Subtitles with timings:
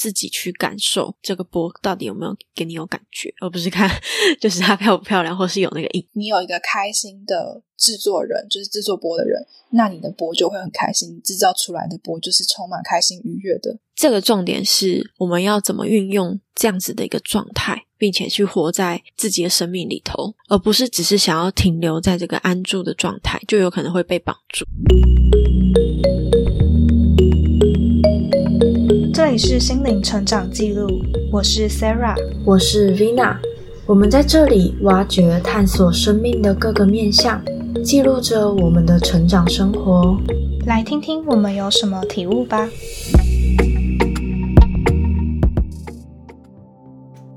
[0.00, 3.86] 自己去感受这个波到底有没有给你有感觉，而不是看
[4.40, 6.08] 就是它漂不漂亮，或是有那个影。
[6.12, 9.38] 你有一个开心的制作人，就是制作波的人，
[9.72, 13.78] 那你的波就会很开心，制造出来的波就是充满开心愉悦的。
[13.94, 24.64] 这个重点是我们要怎么运用这样子的一个状态，并且去活在自己的生命里头，而不是只是想要停留在这个安住的状态，就有可能会被绑住。
[29.22, 30.88] 这里是心灵成长记录，
[31.30, 33.36] 我是 Sarah，我是 Vina，
[33.84, 37.44] 我们在这里挖掘、探索生命的各个面向，
[37.84, 40.16] 记录着我们的成长生活。
[40.64, 42.66] 来听听我们有什么体悟吧。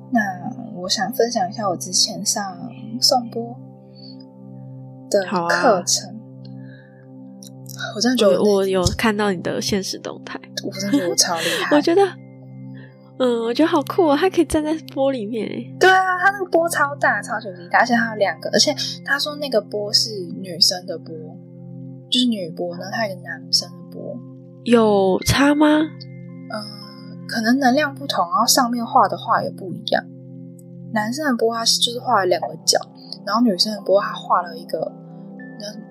[0.09, 0.21] 那
[0.84, 2.41] 我想分享一下我之前上
[3.02, 3.57] 颂波
[5.09, 6.18] 的课程。
[7.98, 11.76] 我真的觉得我有看到你的现实动态，我真的觉得我超厉害。
[11.76, 12.02] 我觉得，
[13.20, 15.48] 嗯，我觉得好酷哦，他可以站在波里面
[15.80, 18.74] 对啊，他那个波超大，超级大，而且他有两个，而且
[19.05, 20.10] 他说那个波是
[20.41, 21.13] 女生的波，
[22.10, 24.18] 就是女波呢，他有个男生的波，
[24.63, 25.68] 有差吗？
[26.52, 30.04] 嗯，可能能量不同，然后上面画的画也不一样。
[30.93, 32.80] 男生的波他是就是画了两个角，
[33.26, 34.91] 然后女生的波他画了一个。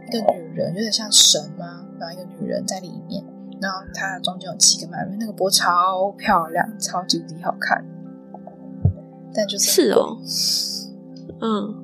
[0.08, 1.86] 一个女人有点像神吗？
[1.98, 3.24] 然后一个女人在里面，
[3.62, 7.82] 然后它中间有七个脉轮，那个波超漂亮，超级无敌好看。
[9.32, 10.18] 但就是是哦，
[11.40, 11.74] 嗯，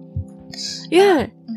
[0.90, 1.56] 因为嗯，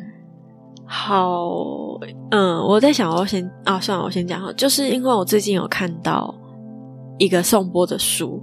[0.86, 2.00] 好，
[2.30, 6.34] 嗯，我在想，我先啊，算了，我先讲哈，就是因为我最近有看到
[7.18, 8.42] 一个颂波的书，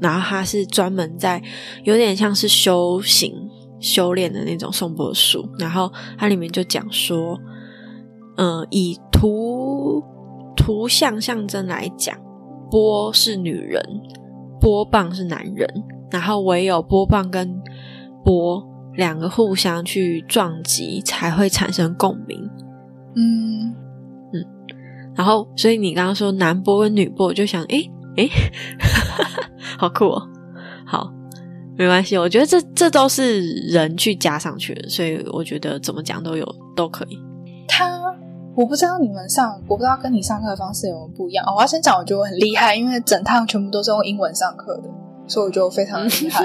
[0.00, 1.40] 然后它是专门在
[1.84, 3.48] 有点像是修行。
[3.80, 7.38] 修炼的那种颂钵书，然后它里面就讲说，
[8.36, 10.02] 嗯，以图
[10.58, 12.14] 图像象征来讲，
[12.70, 13.82] 波是女人，
[14.60, 15.66] 波棒是男人，
[16.10, 17.58] 然后唯有波棒跟
[18.24, 18.62] 波
[18.94, 22.50] 两个互相去撞击，才会产生共鸣。
[23.14, 23.74] 嗯
[24.34, 24.44] 嗯，
[25.14, 28.28] 然后所以你刚刚说男波跟女波，我就想，诶诶，
[29.78, 30.28] 好酷哦，
[30.84, 31.14] 好。
[31.76, 36.44] 没关系，我觉得这这都是人去加上去的，所以我觉得怎么讲都有
[36.74, 37.16] 都可以。
[37.68, 38.00] 他
[38.58, 41.46] 我不知道你们上，我不知道跟你上课的方式有没有不一样。
[41.54, 44.90] 我要先讲，我觉得我很厉害，因为整趟全部都是用英文上课的，
[45.28, 46.44] 所以我觉得非常厉害，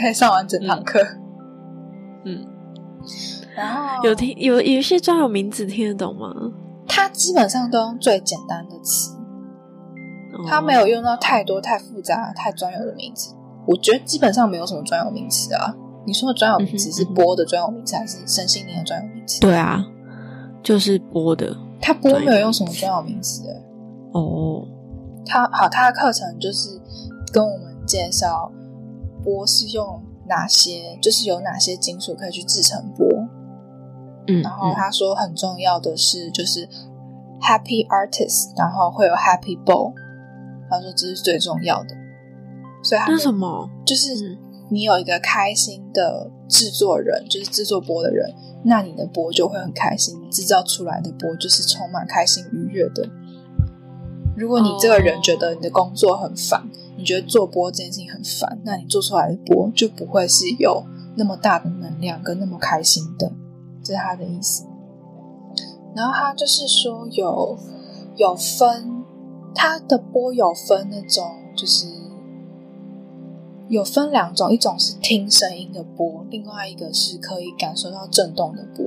[0.00, 1.00] 可以上完整堂课。
[2.24, 2.46] 嗯，
[3.56, 6.32] 然后有听有有一些专有名字听得懂吗？
[6.86, 9.16] 他基本上都用最简单的词，
[10.46, 13.34] 他没有用到太多太复杂、太专有的名词。
[13.66, 15.74] 我觉得基本上没有什么专有名词啊。
[16.06, 19.40] 你说的专有名词是波的专有名词，还是身心灵的专有名词？
[19.40, 19.84] 对啊，
[20.62, 21.56] 就是播的。
[21.80, 23.62] 他播没有用什么专有名词哎。
[24.12, 24.66] 哦。
[25.24, 26.80] 他好，他的课程就是
[27.32, 28.50] 跟我们介绍
[29.22, 33.06] 波是用哪些，就是有哪些金属可以去制成波。
[34.26, 34.42] 嗯。
[34.42, 36.68] 然后他说很重要的是，就是
[37.40, 39.92] happy artist，然后会有 happy bow。
[40.70, 41.96] 他说这是最重要的。
[42.82, 44.38] 所以那什么，就是
[44.70, 48.32] 你有一个开心的制作人，就是制作波的人，
[48.64, 53.08] 那你的波就会很开心，制造出来的波就是充满开心愉悦的。
[54.36, 60.84] 如果你这个人觉得你的工作很烦，你觉得做波这件事情很烦，那你做出来的波就不会是有
[61.16, 63.32] 那么大的能量跟那么开心的，
[63.82, 64.64] 这是他的意思。
[65.94, 67.58] 然后他就是说有
[68.16, 69.04] 有分，
[69.54, 71.24] 他的波有分那种
[71.56, 72.07] 就是。
[73.68, 78.84] 有分两种，一种是听声音的波，另外一个是可以感受到震动的波。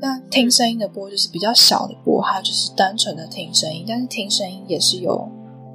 [0.00, 5.28] 那听声音的波就是比较小的波，它就是单纯的听声音，但是听声音也是有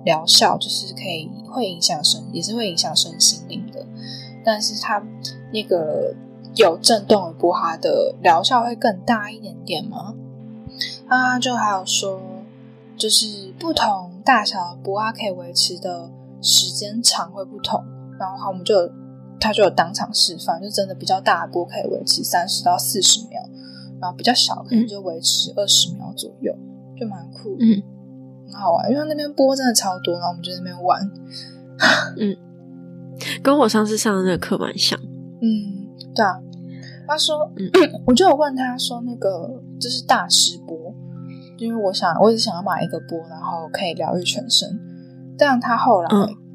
[0.03, 3.85] 疗效，就是可以会影响身，也是会影响身心灵的。
[4.43, 5.03] 但是它
[5.51, 6.15] 那个
[6.55, 10.15] 有震动的波，它的疗效会更大一点点吗？
[11.07, 12.21] 啊，就还有说，
[12.97, 16.09] 就是不同大小的波，它可以维持的
[16.41, 17.83] 时间长会不同。
[18.19, 18.75] 然后我们就
[19.39, 23.41] 他就有当场示范，就真的比较大的波可以维持三十到四十秒，
[24.01, 26.53] 然后比较小可能就维持二十秒左右，
[26.97, 27.81] 就蛮酷，嗯，
[28.51, 28.91] 很好玩。
[28.91, 31.01] 因为那边波真的超多，然后我们就在那边玩，
[32.17, 32.35] 嗯，
[33.41, 34.99] 跟我上次上的那个课蛮像，
[35.41, 36.39] 嗯，对啊。
[37.07, 37.71] 他说，嗯，
[38.05, 39.49] 我就有问他说，那个
[39.79, 40.93] 就是大师波，
[41.57, 44.79] 因为我想我一直想要买一个波，然后可以疗愈全身，
[45.37, 46.09] 但他后来。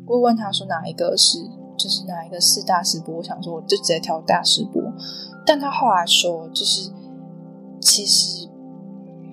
[0.06, 1.38] 我问他说哪一个是，
[1.78, 3.16] 就是哪一个是大师波？
[3.16, 4.82] 我想说我就直接挑大师波，
[5.46, 6.90] 但他后来说就是
[7.80, 8.48] 其实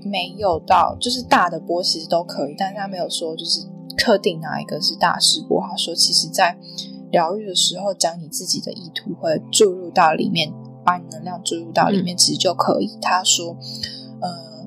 [0.03, 5.61] 没有到，就是大的波其实都可以，但是他没有说就是特定哪一个是大师波。
[5.61, 6.57] 他说，其实在
[7.11, 10.53] 疗愈的时候，将你自己的意图会注入到里面，
[10.85, 12.97] 把你能量注入到里面，其实就可以。
[13.01, 13.57] 他说，
[14.21, 14.65] 呃，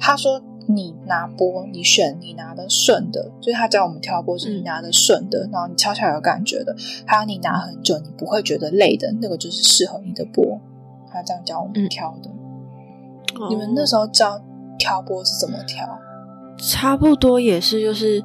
[0.00, 0.42] 他说。
[0.70, 6.76] 你拿波，你选你拿的顺的，就是他教我们挑波，是你拿的顺的，然后你敲起来有感觉的，
[7.06, 10.60] 还有你拿很久你不会觉得累的那个，就是适合你的波。
[11.10, 12.30] 他这样教我们挑的。
[13.48, 14.38] 你们那时候教
[14.78, 15.88] 挑波是怎么挑？
[16.58, 18.22] 差不多也是，就是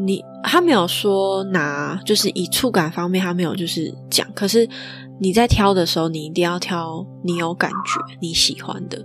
[0.00, 4.68] 你他没有说拿，就是以触感方面他没有就是讲，可是
[5.20, 8.98] 你在挑的时候，你一定要挑你有感觉、你喜欢的。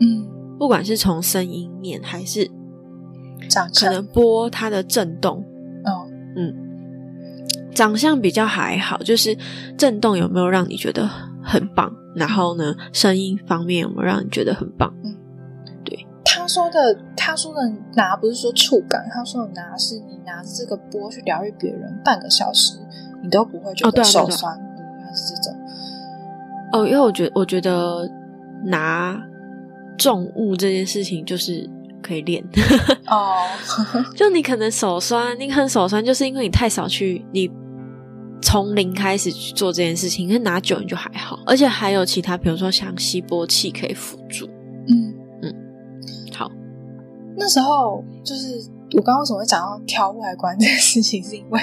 [0.00, 0.39] 嗯。
[0.60, 2.46] 不管是从声音面还是
[3.48, 5.38] 长可能波它的震动，
[5.86, 6.54] 哦，嗯，
[7.74, 9.34] 长相比较还好，就是
[9.78, 11.08] 震动有没有让你觉得
[11.42, 11.90] 很棒？
[12.14, 14.92] 然后呢，声音方面有没有让你觉得很棒？
[15.02, 15.16] 嗯，
[15.82, 16.06] 对。
[16.26, 17.60] 他说的，他说的
[17.94, 22.74] 拿不是说触感，他说的拿是你拿着这个波去疗愈别人，半个小时
[23.22, 25.58] 你都不会觉得手酸，还是这种？
[26.74, 28.06] 哦，因为我觉得，我觉得
[28.66, 29.26] 拿。
[30.00, 31.68] 重物这件事情就是
[32.02, 32.42] 可以练
[33.06, 33.34] 哦，
[34.16, 37.50] 就你可能手酸，你可能手酸，就是因为你太少去你
[38.40, 44.46] 从零开始去做这件事情，可拿久你就还好，而且还有其他，比如说像吸波器可以辅助。
[44.88, 45.54] 嗯嗯，
[46.34, 46.50] 好。
[47.36, 48.58] 那时候就是
[48.96, 51.60] 我刚刚为什么会讲到挑外观这件事情，是因为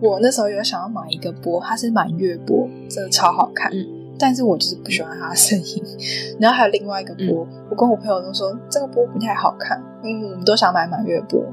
[0.00, 3.70] 我那时候有想要买一个波，它是满月波，真的超好看。
[4.18, 5.82] 但是我就是不喜欢他的声音，
[6.40, 11.44] 然后还有另外一个波，我跟我朋友都说这个波不太好看，嗯，我们都想买满月波，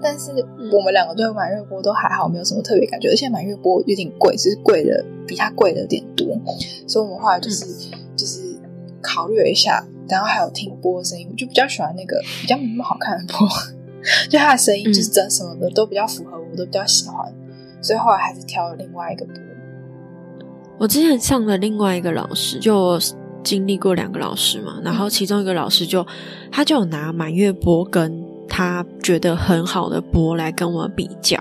[0.00, 0.30] 但是
[0.72, 6.26] 我们两个对满月波都还好，没有什么特别感觉，而且满月波有点贵，是贵的比它贵的有点多，
[6.86, 7.66] 所以我们后来就是
[8.16, 8.56] 就是
[9.02, 13.48] 考虑了一下，然后还有听波的声音，我就比较喜欢那个比较没那么好看的波，
[14.30, 17.32] 就他的声音就是真什么的都比较符合我，都比较喜欢，
[17.80, 19.34] 所以后来还是挑了另外一个波。
[20.82, 22.98] 我之前上的另外一个老师，就
[23.44, 26.04] 经历过两个老师嘛，然后其中一个老师就
[26.50, 31.40] 他就有拿满月波跟他觉得很好的波来跟我比较，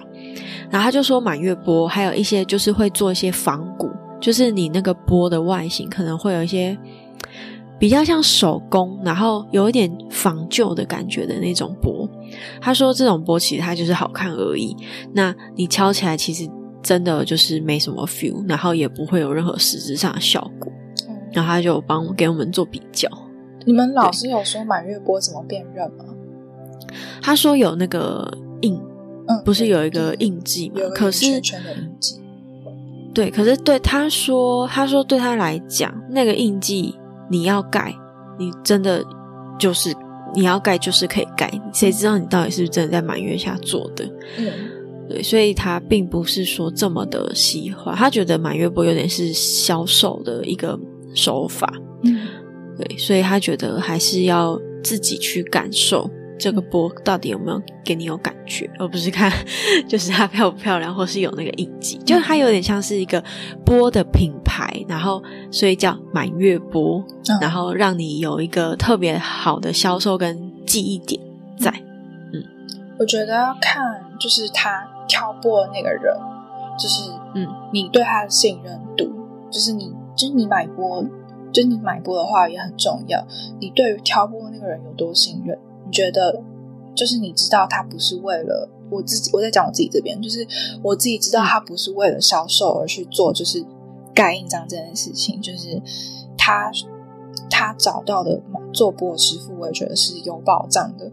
[0.69, 3.89] 然后他就说满月波还有一些就是会做一些仿古，
[4.19, 6.77] 就是你那个波的外形可能会有一些
[7.79, 12.07] 比较像手工，然后有一点仿旧的感觉的那种波。
[12.61, 14.77] 他说这种波其实它就是好看而已，
[15.15, 16.47] 那你敲起来其实。
[16.81, 20.71] 真的就是没什么 feel，然后也不会有任何实质上的效果。
[21.31, 23.09] 然后他就帮给我们做比较。
[23.65, 26.03] 你们老师有说满月波怎么辨认吗？
[27.21, 28.29] 他说有那个
[28.61, 28.77] 印，
[29.27, 30.81] 嗯，不是有一个印记吗？
[30.93, 32.21] 可是圈的印记。
[33.13, 36.93] 对，可是对他说，他说对他来讲，那个印记
[37.29, 37.93] 你要盖，
[38.37, 39.01] 你真的
[39.57, 39.93] 就是
[40.33, 44.03] 你要盖就是可以盖，谁知道你到底是不是真的在满月下做的？
[44.37, 44.51] 嗯。
[45.11, 50.79] 对，所以他并不是说这么的喜欢，他觉得满月波有点是销售的一个
[51.13, 51.69] 手法。
[52.03, 52.27] 嗯，
[52.77, 56.09] 对，所以他觉得还是要自己去感受
[56.39, 59.29] 这个波到底有没有给你有感觉，而不是看
[59.85, 61.97] 就是它漂不漂亮，或是有那个印记。
[62.05, 63.21] 就它有点像是一个
[63.65, 65.21] 波的品牌，然后
[65.51, 67.03] 所以叫满月波，
[67.41, 71.21] 然后让你有一个特别好的销售跟记忆点
[71.59, 71.69] 在。
[72.33, 72.41] 嗯，
[72.97, 73.83] 我觉得要看
[74.17, 74.87] 就是他。
[75.11, 76.15] 挑拨的那个人，
[76.79, 79.11] 就是嗯，你对他的信任度，
[79.51, 81.03] 就是你，就是你买波，
[81.51, 83.21] 就是你买波的话也很重要。
[83.59, 85.59] 你对于挑拨那个人有多信任？
[85.85, 86.41] 你觉得，
[86.95, 90.47] 就是你知道他不是为了我自己，我在讲我自己这边，就是
[90.81, 93.65] 我自己知道他不是为了销售而去做，就是
[94.15, 95.81] 盖印章这件事情，就是
[96.37, 96.71] 他
[97.49, 98.41] 他找到的
[98.71, 101.11] 做波师傅，我也觉得是有保障的。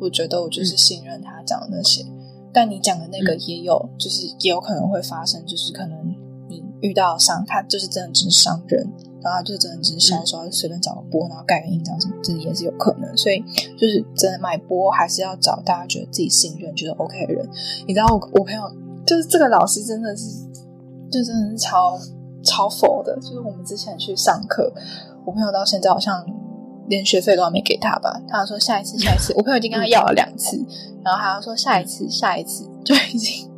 [0.00, 2.06] 我觉得我就是信任他讲的那些。
[2.52, 6.14] 但你讲的那个也有，就是也有可能会发生，就是可能
[6.48, 8.86] 你遇到商，他就是真的只是商人，
[9.22, 13.16] 然后就真的只是销售，随便找个波，然后盖个印章什么，这也是有可能。
[13.16, 13.40] 所以
[13.78, 17.48] 就是真的买波，还是要找大家觉得自己信任、觉得 OK 的人。
[17.86, 18.62] 你知道我我朋友
[19.06, 20.44] 就是这个老师，真的是
[21.10, 21.98] 就真的是超
[22.42, 23.14] 超佛的。
[23.20, 24.72] 就是我们之前去上课，
[25.24, 26.26] 我朋友到现在好像。
[26.90, 28.20] 连学费都还没给他吧？
[28.28, 29.32] 他说下一次，下一次。
[29.36, 30.56] 我朋友已经跟他要了两次，
[31.04, 33.48] 然后他说下一次，下一次， 就已经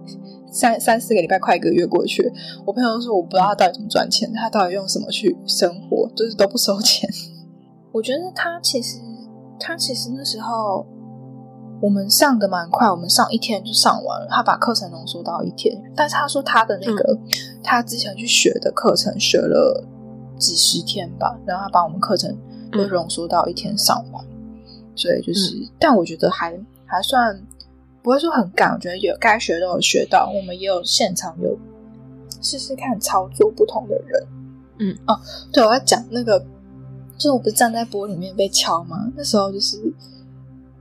[0.52, 2.30] 三三四个礼拜，快一个月过去。
[2.66, 7.08] 我朋友说我不知道他到底怎么赚钱，他到底用什么去生活，就是都不收钱。
[7.90, 8.98] 我觉得他其实
[9.58, 10.86] 他其实那时候
[11.80, 14.26] 我们上的蛮快，我们上一天就上完了。
[14.30, 17.18] 他把课程浓缩到一天，但是他说他的那个
[17.62, 19.82] 他之前去学的课程学了
[20.38, 22.36] 几十天吧，然后他把我们课程。
[22.72, 24.24] 都浓缩到一天上完，
[24.94, 27.40] 所以就是，但我觉得还还算
[28.02, 31.56] 不会说很赶，我觉得有该学都有学到，我们也有现场有
[32.40, 34.26] 试试看操作不同的人。
[34.78, 35.18] 嗯哦，
[35.52, 36.38] 对，我要讲那个，
[37.16, 39.12] 就是我不是站在玻里面被敲吗？
[39.14, 39.78] 那时候就是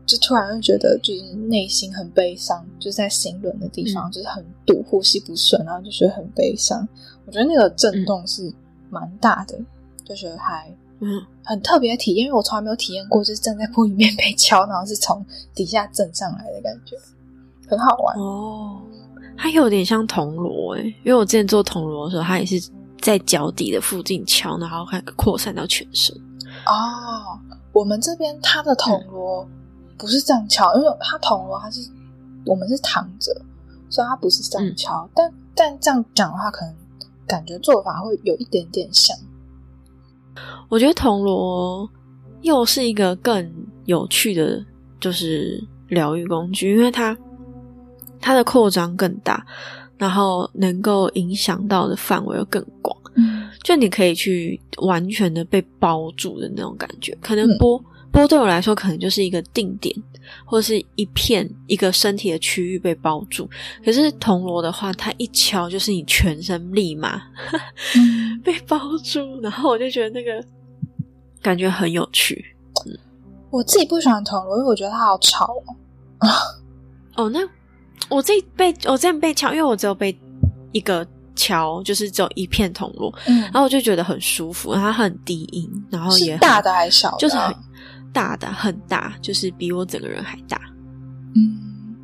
[0.05, 6.87] 就突然就觉得就是内心很悲伤，就是在心轮的地方，就是很堵，呼吸不顺，然后就觉得很悲伤。
[7.27, 8.51] 我觉得那个震动是
[8.89, 9.59] 蛮大的，
[10.03, 16.95] 就觉得还嗯很特别的体验，因为我从来没有体验过，就是站在玻里面被敲，然后是从底下震上来的感觉，
[17.67, 18.15] 很好玩。
[18.17, 18.79] 哦，
[19.35, 22.69] 它有点像铜锣诶，因为我之前做铜锣的时候，它也是
[23.01, 26.15] 在脚底的附近敲，然后看扩散到全身。
[26.67, 27.39] 哦，
[27.73, 29.45] 我们这边它的铜锣
[29.97, 31.81] 不是这样敲，因为它铜锣它是
[32.45, 33.33] 我们是躺着，
[33.89, 35.09] 所以它不是这样敲。
[35.15, 36.75] 但但这样讲的话，可能
[37.25, 39.17] 感觉做法会有一点点像。
[40.69, 41.89] 我觉得铜锣
[42.41, 43.51] 又是一个更
[43.85, 44.63] 有趣的，
[44.99, 47.17] 就是疗愈工具，因为它
[48.19, 49.45] 它的扩张更大，
[49.97, 52.95] 然后能够影响到的范围又更广。
[53.15, 57.15] 嗯就你可以去完全的被包住的那种感觉。
[57.21, 59.95] 可能嗯波、波对我来说，可能就是一个定点，
[60.45, 63.49] 或者是一片一个身体的区域被包住。
[63.83, 67.21] 可是铜锣的话，它一敲就是你全身立马
[67.95, 70.43] 嗯 被包住，然后我就觉得那个
[71.41, 72.55] 感觉很有趣。
[73.49, 76.27] 我自己不喜欢铜锣，因为我觉得它好吵哦。
[77.25, 77.39] 哦，那
[78.07, 80.17] 我自己被我这样被敲，因为我只有被
[80.71, 87.19] 一个敲，就是只有一片铜锣，嗯然，后我就觉得很舒服，然后它很低音，然后也是大的还是小的啊？
[87.19, 87.53] 就是很
[88.13, 90.59] 大的，很大，就是比我整个人还大。
[91.35, 91.95] 嗯，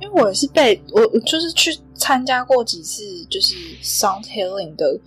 [0.00, 4.98] 因为我也是被我我就是去参加过几次，就是 sound healing 的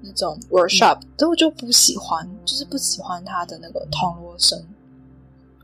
[0.00, 4.62] 那种 workshop，但我就不喜欢，就是不喜欢他的那个铜锣声。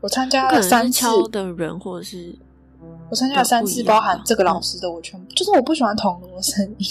[0.01, 2.35] 我参加了三次，敲的人，或者是
[3.09, 4.63] 我参加了三次，包含这个老嗯。
[4.63, 6.87] 师的，我全部就是我不喜欢铜锣声音，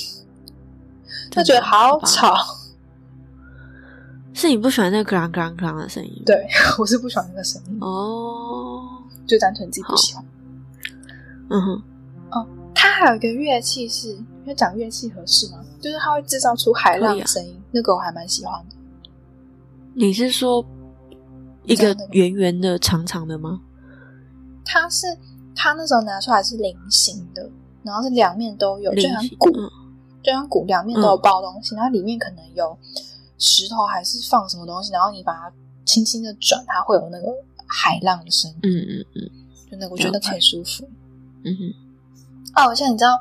[1.30, 2.34] 他觉得好吵。
[4.34, 6.22] 是你不喜欢那个 “gang gang gang” 的声音？
[6.24, 6.46] 对
[6.78, 8.82] 我是不喜欢那个声音，哦，
[9.26, 10.24] 就单纯自己不喜欢。
[11.50, 11.82] 嗯哼，
[12.30, 15.58] 哦它还有一个乐器是，因为讲乐器合适吗？
[15.80, 18.76] 就是它会制造出海浪的声音，那个我还蛮喜欢的。
[19.94, 20.64] 你是说
[21.64, 23.60] 一个圆圆的、长长的吗？
[24.64, 25.06] 它是
[25.54, 27.50] 它那时候拿出来是菱形的，
[27.82, 29.68] 然后是两面都有，就像鼓，嗯
[30.22, 32.76] 就像鼓两面都有包东西，然后里面可能有
[33.42, 35.52] 石头还是放什么东西，然后你把它
[35.84, 37.26] 轻轻的转，它会有那个
[37.66, 39.30] 海浪的声音，嗯嗯嗯
[39.68, 40.88] 就那个我觉得很舒服。
[41.44, 43.20] 嗯哼，哦，而且你知道，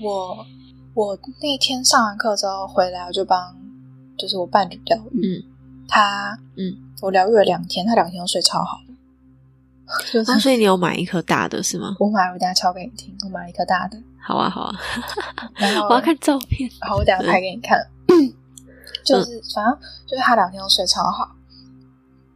[0.00, 0.46] 我
[0.94, 3.56] 我那天上完课之后回来，我就帮
[4.16, 5.52] 就是我伴侣疗愈，嗯
[5.88, 8.94] 他嗯，我疗愈了两天，他两天都睡超好的，
[10.12, 11.96] 就是、啊，所以你有买一颗大的是吗？
[11.98, 14.74] 我买了，我等下敲给你听，我买了一颗大的，好啊，好啊，
[15.56, 16.70] 然 后我要看照片。
[16.80, 17.84] 好，我等下拍给你看。
[19.06, 21.30] 就是反正就是他两天都睡超好，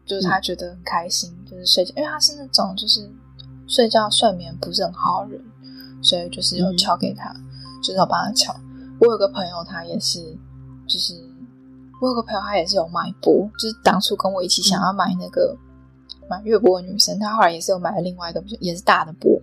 [0.06, 3.10] 就是他觉得很开心，就是睡觉，因为他是那种就是
[3.66, 5.44] 睡觉睡眠不是很好的人，
[6.00, 7.34] 所以就是有敲给他，
[7.82, 8.54] 就是要帮他敲。
[9.00, 10.20] 我有个朋友，他也是，
[10.86, 11.14] 就是
[12.00, 15.56] 我有个朋友，他也是有买波，就是当初跟我一起想要买那个、
[16.28, 19.40] 买月波的女生，她后来也是有买了另外一个，也是大的波，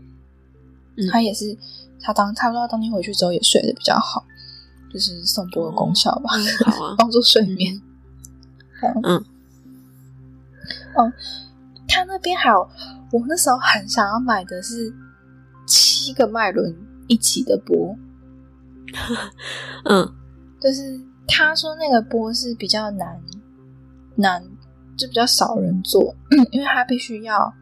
[0.95, 1.07] 嗯。
[1.11, 1.57] 她也是，
[1.99, 4.23] 她当她说她当天回去之后也睡得比较好，
[4.97, 6.41] 就是送波的功效吧，嗯
[6.73, 6.95] 好啊。
[6.97, 7.79] 帮助睡眠。
[9.03, 9.23] 嗯。
[10.95, 11.13] 哦，
[11.87, 12.67] 他那边还有，
[13.11, 14.91] 我那时候很想要买的是
[15.67, 16.75] 七个脉轮
[17.07, 17.95] 一起的波，
[19.85, 20.13] 嗯。
[20.59, 23.21] 就是他说那个波是比较难
[24.15, 24.43] 难，
[24.97, 26.15] 就比较少人做，
[26.49, 27.53] 因为他必须要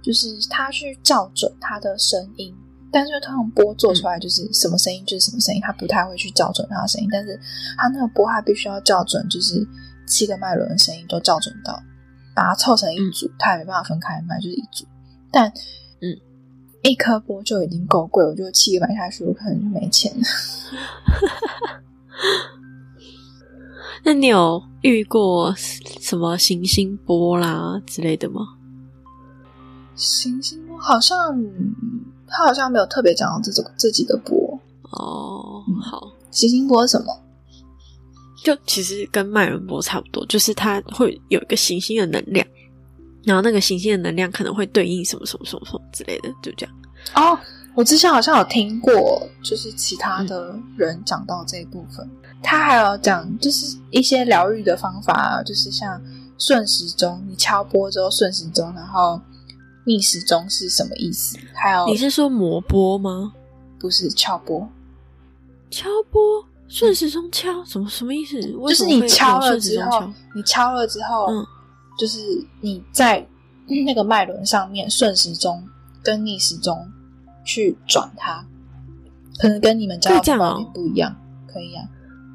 [0.00, 2.56] 就是他去校准他的声音，
[2.92, 7.38] 但是他用波做出来就是什么声音就是什么声音，他不太会去校准它的声音，但是
[7.76, 9.66] 他那个波它必须要校准，就是
[10.06, 11.80] 七个脉轮的声音都校准到，
[12.34, 14.86] 把它凑成一组，它也没办法分开卖，就是一组，
[15.30, 15.48] 但
[16.00, 16.16] 嗯。
[16.82, 20.22] 一颗波就已经够贵，我觉得七个买下去，我可能就没钱了。
[24.02, 28.40] 那你有遇过什么行星波啦之类的吗？
[29.94, 31.38] 行星波好像
[32.30, 34.58] 他好像没有特别讲到这种这几个波。
[34.92, 37.06] 哦，嗯好，行星波什么？
[38.42, 42.46] 就其实跟脉轮波差不多，就是它会有一个行星的能量，
[43.22, 46.74] 然后那个行星的能量可能会对应什么什么什么什么之类的，就这样。
[47.14, 47.38] 哦，
[47.74, 52.08] 我之前好像有听过，就是其他的人讲到这一部分，
[52.42, 56.00] 他还有讲就是一些疗愈的方法，就是像
[56.38, 59.20] 顺时钟，你敲波之后顺时钟，然后
[59.90, 61.36] 逆时钟是什么意思？
[61.52, 63.32] 还有你是说磨波吗？
[63.76, 64.68] 不是敲波？
[65.68, 66.20] 敲波
[66.68, 68.40] 顺时钟敲，什么什么意思？
[68.40, 71.44] 就就是你敲了之后，你敲了之后，嗯
[71.98, 72.18] 就是
[72.60, 73.26] 你在
[73.84, 75.62] 那个脉轮上面顺时钟
[76.04, 76.88] 跟逆时钟
[77.44, 78.46] 去转它，
[79.38, 80.08] 可能跟你们家
[80.72, 81.14] 不一样，
[81.52, 81.84] 可以啊，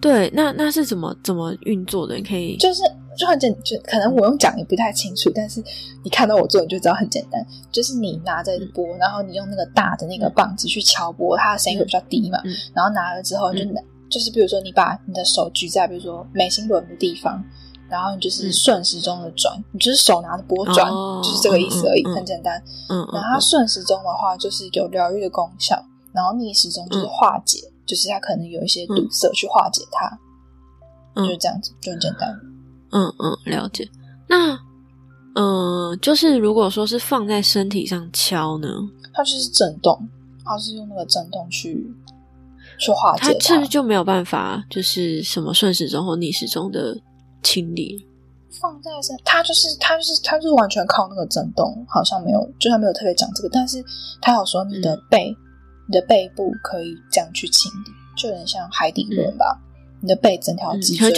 [0.01, 2.15] 对，那那是怎么怎么运作的？
[2.15, 2.83] 你可以就是
[3.15, 5.63] 就很简，就可能我用讲也不太清楚，但是
[6.03, 17.43] 你看到我做，你就知道很简单，就是你拿着波，然后你用那个大的那个棒子去敲波，它的声音会比较低嘛，嗯然后拿了之后就拿，就是比如说你把你的手举在比如说眉心轮的地方。
[17.87, 22.59] 然后你就是嗯顺时钟的转，你就是手拿着波转，哦就是这个意思而已，很简单。
[22.89, 25.77] 嗯嗯然后它顺时钟的话，就是有疗愈的功效；
[26.11, 30.17] 然后逆时钟就是嗯化解，就是它可能有一些堵塞去化解它，
[31.15, 32.35] 嗯就是这样子，就很简单。
[32.91, 33.87] 嗯嗯，了解。
[34.27, 34.57] 那
[35.35, 38.67] 嗯，就是如果说是放在身体上敲呢，
[39.13, 40.07] 它就是震动，
[40.43, 41.85] 它是用那个震动去
[42.79, 43.31] 去化它。
[43.33, 46.97] 解是不是就没有办法，就是什么顺时钟或逆时钟的
[47.43, 48.07] 清理？
[48.61, 53.83] 放在身，它就是它就是它就是完全靠那个震动，好像没有，就它没有特别讲这个，但是
[54.21, 55.35] 它有说你的背，
[55.89, 59.61] 你的背部可以这样去清理，就有点像海底轮吧，
[59.99, 61.11] 你的背整条嗯，脊椎，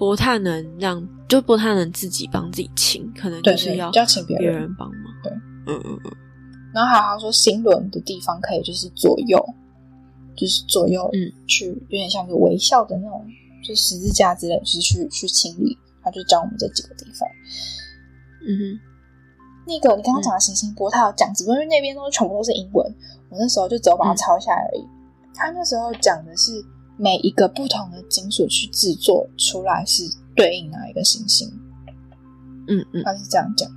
[0.00, 4.74] 不太能让，就不太能自己帮自己清，可能就是要就要请别别人。
[4.78, 5.14] 帮忙。
[5.22, 5.30] 对，
[5.66, 6.12] 嗯嗯嗯
[6.72, 9.38] 然后还有他说心轮的地方可以就是左右，
[10.34, 13.22] 就是左右，嗯，去有点像个微笑的那种，
[13.62, 15.76] 就十字架之类，就是去去清理。
[16.02, 17.28] 他就教我们这几个地方。
[18.48, 18.80] 嗯哼，
[19.66, 22.86] 那个你刚刚讲的行星波，他有讲，只不过因为那边都全部都是英文，
[23.28, 24.88] 我那时候就只有把它抄下来而已。
[25.34, 26.52] 他那时候讲的是
[27.00, 30.02] 每一个不同的金属去制作出来是
[30.36, 31.48] 对应哪一个行星，
[32.68, 33.68] 嗯嗯他是这样讲。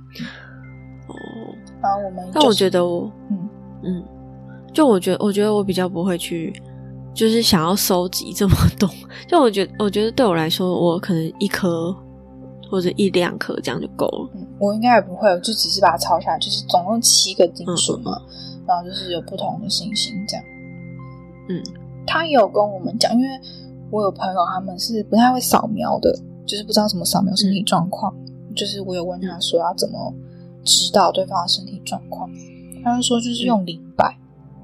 [1.08, 1.14] 哦。
[1.80, 3.48] 然后我们、就是，但我觉得我，嗯
[3.82, 4.04] 嗯，
[4.72, 6.52] 就我觉得，我觉得我比较不会去，
[7.14, 8.88] 就是想要收集这么多。
[9.28, 11.94] 就我觉得，我觉得对我来说，我可能一颗
[12.70, 14.30] 或者一两颗这样就够了。
[14.34, 20.44] 嗯，我应该也不会，我就只是把它抄下来，就是总共七个金属嘛，嗯然后就是有不同的行星这样。
[21.50, 21.62] 嗯，
[22.06, 23.28] 他有跟我们讲，因为
[23.90, 28.14] 我有朋友他们是不太会扫描的，就是不知道怎么扫描身体状况。
[28.54, 30.14] 就是我有问他说要怎么
[30.64, 32.30] 知道对方的身体状况，
[32.84, 34.16] 他就说就是用灵摆。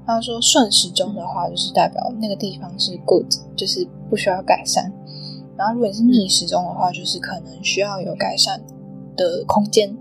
[0.05, 3.25] 他说顺时钟的话，就是代表那个地方是 good，
[3.55, 4.91] 就是不需要改善。
[5.55, 8.59] 然后如果是逆时钟的话，就是可能需要有改善
[9.15, 9.95] 的空间。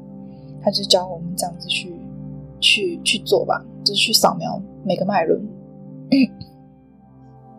[0.62, 1.92] 他就教我们这样子去
[2.61, 5.40] 去去做吧，就是去扫描每个脉轮。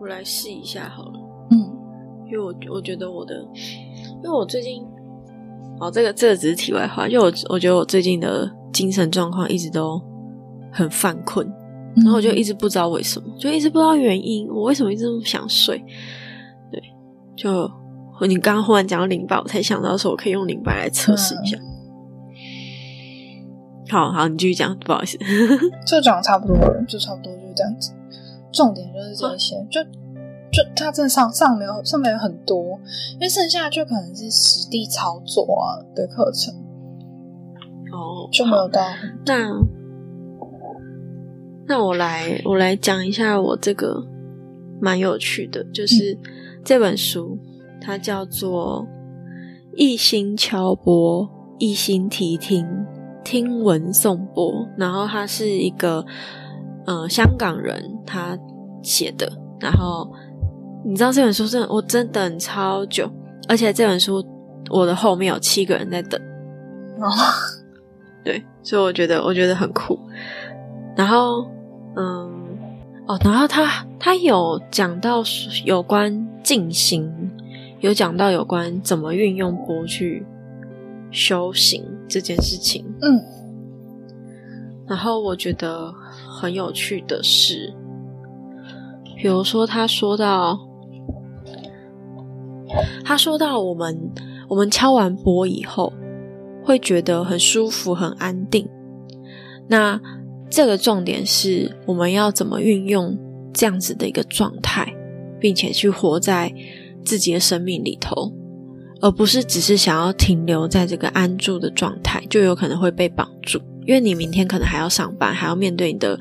[0.02, 1.20] 我来试一下好了，
[1.52, 1.58] 嗯
[2.26, 3.36] 因为我我觉得我的，
[4.24, 4.84] 因为我最近，
[5.80, 10.02] 哦，这个这个只是题外话，因为我我觉得我最近的精神状况一直都
[10.72, 11.48] 很犯困，
[11.98, 15.78] 然后我就一直不知道为什么，就一直不知道原因，我为什么一直这么想睡？
[16.72, 16.82] 对，
[17.36, 17.70] 就
[18.28, 21.60] 你刚刚忽然讲到灵摆，我才想到说我可以用灵摆来测试一下。
[23.90, 25.20] 好好，你继续讲，不好意思。
[25.86, 27.94] 这讲的差不多了，就差不多就是这样子。
[28.52, 32.80] 重点就是这些，就就它真的上上面有上面有很多，
[33.14, 36.54] 因为剩下就可能是实地操作啊的课程，
[37.92, 38.82] 哦，就没有好到。
[39.26, 39.50] 那
[41.68, 44.06] 那我来我来讲一下我这个
[44.82, 46.18] 蛮有趣的，就是
[46.66, 47.38] 这本书
[47.80, 48.86] 它叫做
[49.78, 52.68] 《一心敲钵，一心提听，
[53.24, 56.06] 听闻颂钵》，然后它是一个
[56.86, 58.38] 呃香港人他
[58.84, 60.12] 写的，然后
[60.86, 63.10] 你知道这本书真的我真等超久，
[63.48, 64.24] 而且这本书
[64.70, 66.20] 我的后面有七个人在等。
[67.00, 67.10] 哦，
[68.24, 70.00] 对，所以我觉得我觉得很酷。
[70.96, 71.48] 然后，
[71.96, 72.32] 嗯，
[73.08, 75.24] 哦，然后他他有讲到
[75.65, 77.12] 有关静心，
[77.80, 80.26] 有讲到有关怎么运用波去
[81.12, 82.86] 修行这件事情。
[83.02, 83.20] 嗯
[84.88, 85.94] 然后我觉得
[86.42, 87.72] 很有趣的事，
[89.16, 90.60] 比如说他说到，
[93.06, 94.12] 他说到我们
[94.50, 95.94] 我们敲完钵以后，
[96.64, 98.68] 会觉得很舒服、很安定。
[99.68, 100.02] 那
[100.50, 103.16] 这个重点是我们要怎么运用
[103.54, 104.92] 这样子的一个状态，
[105.40, 106.52] 并且去活在
[107.06, 108.34] 自己的生命里头，
[109.00, 113.62] 而不是只是想要停留在这个安住的状态，就有可能会被绑住。
[113.86, 116.20] 因为你明天可能还要上班，还要面对你的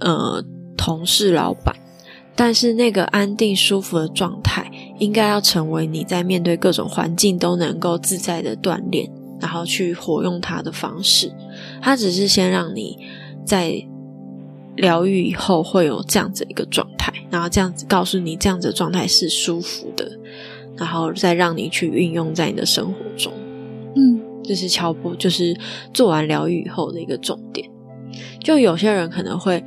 [0.00, 0.44] 呃
[0.76, 1.74] 同事、老板，
[2.34, 9.08] 但是那个安定舒服的状态，应该要成为你在面对各种环境都能够自在的锻炼，
[9.40, 11.32] 然后去活用它的方式。
[11.80, 12.98] 它只是先让你
[13.46, 13.74] 在
[14.76, 20.10] 疗愈以后会有这样子一个状态，然后这样子告诉你这样子的状态是舒服的，
[20.76, 23.32] 然后再让你去运用在你的生活中。
[24.52, 25.56] 嗯，这是敲波，就是
[25.94, 27.68] 做完疗愈以后的一个重点。
[28.44, 29.64] 就有些人可能会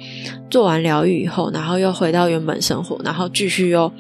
[0.49, 3.91] 做完疗愈以后，然后又回到原本生活，然后继续又。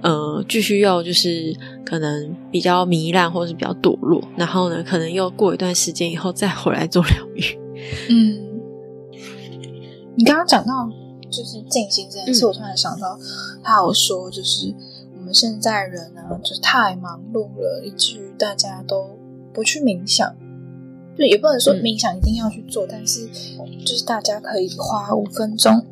[0.00, 1.52] 呃，继续又就是
[1.84, 7.42] 可能比较糜烂，或者是比较堕落，然后呢，可能又过一段时间以后再回来做疗愈。
[8.08, 8.60] 嗯，
[10.14, 10.88] 你刚刚讲到
[11.28, 13.18] 就是静心这件事，我突然想到，
[13.60, 14.72] 他有说就是
[15.16, 19.17] 我们现在人呢，就是太忙碌了，以至于大家都
[19.58, 20.32] 不去冥想。
[21.16, 23.26] 就也不能说冥想一定要去做，但是
[23.84, 25.84] 就是大家可以花五分钟，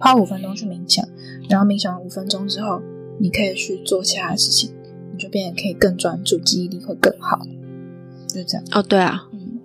[0.00, 1.06] 花五分钟去冥想，
[1.48, 2.82] 然后冥想五分钟之后。
[3.18, 4.74] 你可以去做其他的事情，
[5.10, 7.38] 你就变得可以更专注，记忆力会更好，
[8.28, 8.64] 就这样。
[8.72, 9.58] 哦，对啊，嗯，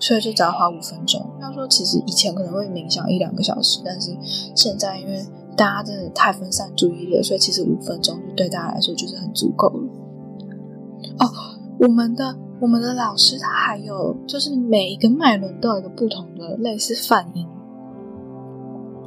[0.00, 1.24] 所以就只要花五分钟。
[1.40, 4.16] 要说其实以前可能会冥想一两个小时，但是
[4.56, 5.24] 现在因为
[5.56, 9.88] 大家真的太分散注意力了，所以其实五分钟就对大家来说就是很足够了。
[11.20, 11.30] 哦，
[11.78, 17.46] 我们的我们的老师他还有就是每一个脉轮都有一个不同的类似泛音。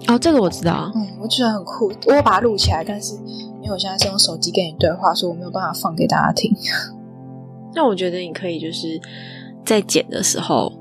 [0.07, 3.15] 哦，这个我知道，嗯，我觉得很酷，我把它录起来，但是。
[3.63, 6.51] 因为我现在是用手机跟你对话，所以我没有办法放给大家听。
[7.75, 8.99] 那我觉得你可以就是
[9.63, 10.73] 在剪的时候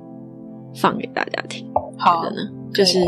[0.75, 2.37] 放给大家听，好的呢？
[2.73, 2.99] 就是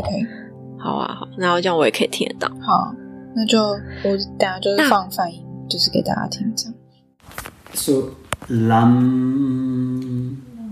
[0.79, 2.55] 好啊，好，那这样我也可以听得到。
[2.61, 2.95] 好，
[3.35, 6.75] 那就我等下就是放泛音，就是给大家听这样。
[7.73, 7.93] So
[8.51, 9.52] lam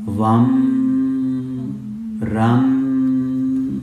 [0.10, 0.46] vam
[2.22, 3.82] ram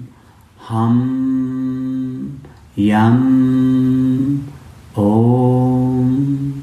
[0.58, 2.40] hum
[2.76, 4.48] yam
[4.94, 6.62] Om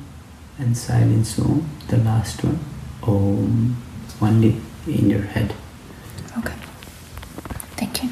[0.60, 2.60] and silence Om, the last one.
[3.02, 3.76] Om
[4.22, 5.54] only in your head.
[6.38, 6.54] Okay.
[7.76, 8.10] Thank you.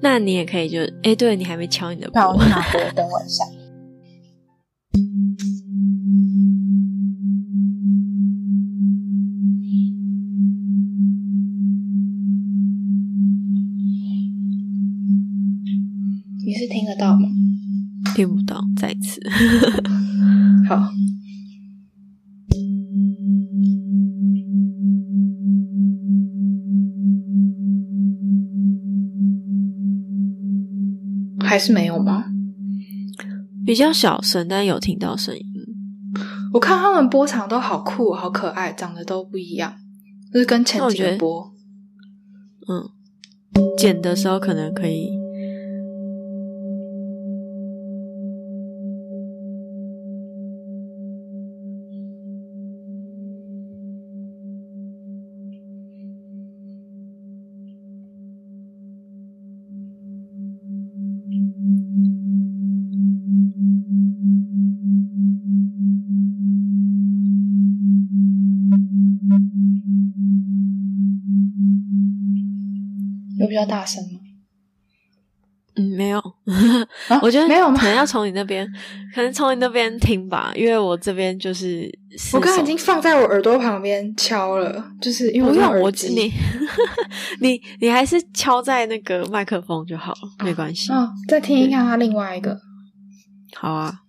[0.00, 3.44] 那你也可以就哎，对你还没敲你的波，我拿波等我一下。
[31.49, 32.25] 还是没有吗？
[33.65, 35.43] 比较小声，但有听到声音。
[36.53, 39.73] 我看他们波长都好酷，好可爱，长得都不一样，
[40.31, 41.51] 就是跟前几个波。
[42.67, 42.87] 嗯，
[43.75, 45.09] 剪的时候可能可以。
[73.47, 74.19] 比较大声吗？
[75.75, 76.21] 嗯，没有。
[77.21, 78.67] 我觉得没有，可能要从你那边，
[79.15, 81.89] 可能从你那边听吧，因为我这边就是，
[82.33, 86.09] 我刚刚已经放在我耳朵旁边敲了，就是因为我用耳机。
[86.13, 86.31] 你
[87.39, 90.91] 你你还是敲在那个麦克风就好了，没关系。
[90.91, 92.59] 哦，再听一下他另外一个。
[93.55, 94.01] 好啊。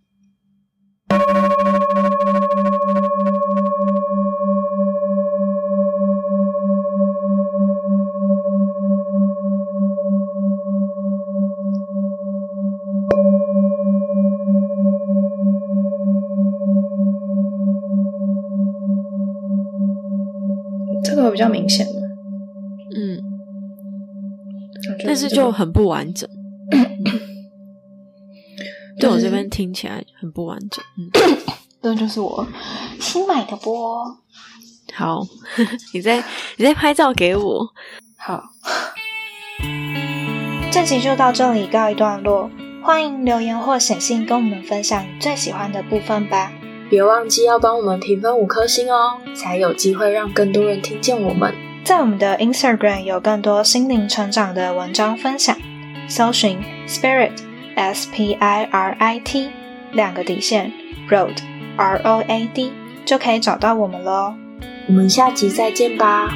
[21.31, 21.87] 比较明显
[22.97, 23.23] 嗯，
[25.05, 26.29] 但是就很不完整。
[28.99, 30.85] 对我这边听起来很不完整。
[30.99, 31.09] 嗯，
[31.81, 32.47] 这就是我
[32.99, 34.19] 新买的波。
[34.93, 35.25] 好，
[35.95, 36.23] 你在
[36.57, 37.67] 你在拍照给我。
[38.17, 38.43] 好，
[40.71, 42.51] 这集就到这里告一段落。
[42.83, 46.53] 欢迎留言或写信跟我们分享你最喜欢的部分吧。
[46.91, 51.55] 别忘记要帮我们评分五颗星哦，才有机会让更多人听见我们。
[51.85, 55.57] 在我们的 Instagram 有更多心灵成长的文章分享，
[56.09, 57.31] 搜寻 Spirit
[57.77, 59.51] S P I R I T
[59.93, 60.73] 两个底线
[61.09, 61.37] Road
[61.77, 62.73] R O A D
[63.05, 64.35] 就可以找到我们喽。
[64.89, 66.29] 我们下集再见吧。